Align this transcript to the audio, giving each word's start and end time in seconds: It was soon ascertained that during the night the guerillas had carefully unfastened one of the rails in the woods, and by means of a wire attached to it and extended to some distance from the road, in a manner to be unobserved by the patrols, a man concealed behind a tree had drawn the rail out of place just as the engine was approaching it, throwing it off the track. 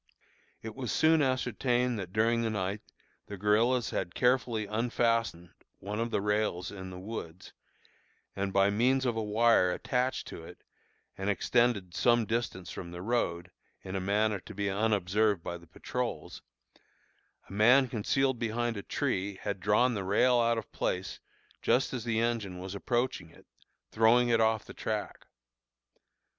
It 0.63 0.73
was 0.73 0.91
soon 0.91 1.21
ascertained 1.21 1.99
that 1.99 2.11
during 2.11 2.41
the 2.41 2.49
night 2.49 2.81
the 3.27 3.37
guerillas 3.37 3.91
had 3.91 4.15
carefully 4.15 4.65
unfastened 4.65 5.51
one 5.77 5.99
of 5.99 6.09
the 6.09 6.21
rails 6.21 6.71
in 6.71 6.89
the 6.89 6.97
woods, 6.97 7.53
and 8.35 8.51
by 8.51 8.71
means 8.71 9.05
of 9.05 9.15
a 9.15 9.21
wire 9.21 9.71
attached 9.71 10.25
to 10.29 10.43
it 10.43 10.63
and 11.19 11.29
extended 11.29 11.91
to 11.93 12.01
some 12.01 12.25
distance 12.25 12.71
from 12.71 12.89
the 12.89 13.03
road, 13.03 13.51
in 13.83 13.95
a 13.95 13.99
manner 14.01 14.39
to 14.39 14.55
be 14.55 14.71
unobserved 14.71 15.43
by 15.43 15.59
the 15.59 15.67
patrols, 15.67 16.41
a 17.47 17.53
man 17.53 17.87
concealed 17.87 18.39
behind 18.39 18.77
a 18.77 18.81
tree 18.81 19.35
had 19.43 19.59
drawn 19.59 19.93
the 19.93 20.03
rail 20.03 20.39
out 20.39 20.57
of 20.57 20.71
place 20.71 21.19
just 21.61 21.93
as 21.93 22.03
the 22.05 22.19
engine 22.19 22.57
was 22.57 22.73
approaching 22.73 23.29
it, 23.29 23.45
throwing 23.91 24.29
it 24.29 24.41
off 24.41 24.65
the 24.65 24.73
track. 24.73 25.27